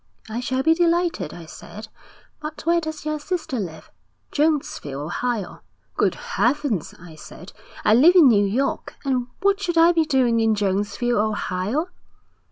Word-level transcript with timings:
"I 0.27 0.39
shall 0.39 0.63
be 0.63 0.73
delighted," 0.73 1.31
I 1.31 1.45
said, 1.45 1.87
"but 2.41 2.65
where 2.65 2.81
does 2.81 3.05
your 3.05 3.19
sister 3.19 3.59
live?" 3.59 3.91
"Jonesville, 4.31 4.99
Ohio," 4.99 5.61
"Good 5.95 6.15
heavens," 6.15 6.95
I 6.99 7.13
said, 7.13 7.53
"I 7.85 7.93
live 7.93 8.15
in 8.15 8.27
New 8.27 8.43
York, 8.43 8.95
and 9.05 9.27
what 9.41 9.59
should 9.61 9.77
I 9.77 9.91
be 9.91 10.05
doing 10.05 10.39
in 10.39 10.55
Jonesville, 10.55 11.19
Ohio?"' 11.19 11.89